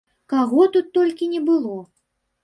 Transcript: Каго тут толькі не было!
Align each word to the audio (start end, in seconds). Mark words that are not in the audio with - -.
Каго 0.31 0.63
тут 0.77 0.87
толькі 0.97 1.27
не 1.33 1.41
было! 1.49 1.75